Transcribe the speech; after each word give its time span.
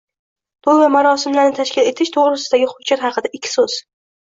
To'y 0.67 0.79
va 0.79 0.87
marosimlarni 0.93 1.53
tashkil 1.59 1.91
etish 1.91 2.13
to'g'risidagi 2.17 2.73
hujjat 2.73 3.07
haqida 3.07 3.35
ikki 3.41 3.55
so'z 3.57 3.81